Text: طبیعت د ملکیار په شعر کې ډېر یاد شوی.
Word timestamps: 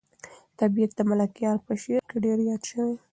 طبیعت 0.59 0.91
د 0.95 0.99
ملکیار 1.09 1.57
په 1.65 1.73
شعر 1.81 2.03
کې 2.09 2.17
ډېر 2.23 2.37
یاد 2.49 2.61
شوی. 2.69 2.95